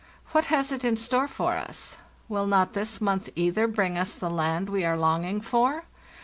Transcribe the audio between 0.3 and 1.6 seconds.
What has it in store for